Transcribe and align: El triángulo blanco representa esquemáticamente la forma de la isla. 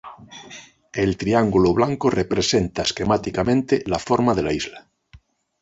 El 0.93 1.15
triángulo 1.15 1.75
blanco 1.75 2.09
representa 2.09 2.81
esquemáticamente 2.81 3.83
la 3.85 3.99
forma 3.99 4.33
de 4.33 4.41
la 4.41 4.51
isla. 4.51 4.89